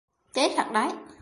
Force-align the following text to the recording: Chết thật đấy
Chết 0.33 0.51
thật 0.55 0.71
đấy 0.73 0.89